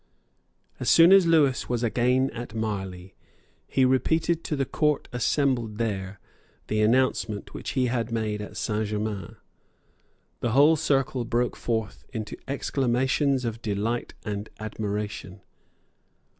[0.79, 3.13] As soon as Lewis was again at Marli,
[3.67, 6.19] he repeated to the Court assembled there
[6.69, 9.37] the announcement which he had made at Saint Germains.
[10.39, 15.41] The whole circle broke forth into exclamations of delight and admiration.